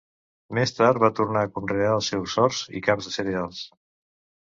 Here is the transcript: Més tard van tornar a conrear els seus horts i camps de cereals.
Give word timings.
Més 0.57 0.73
tard 0.77 1.01
van 1.03 1.13
tornar 1.19 1.45
a 1.45 1.51
conrear 1.59 1.93
els 1.99 2.09
seus 2.15 2.41
horts 2.47 2.65
i 2.81 2.85
camps 2.91 3.11
de 3.11 3.19
cereals. 3.21 3.65